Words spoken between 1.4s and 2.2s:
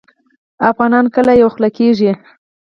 یوه خوله کیږي؟